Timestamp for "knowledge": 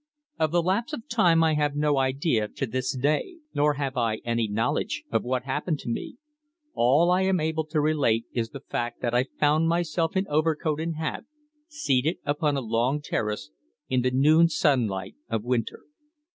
4.47-5.03